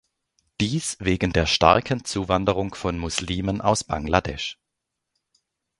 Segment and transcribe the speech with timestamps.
[0.61, 4.57] Dies wegen der starken Zuwanderung von Muslimen aus Bangladesch.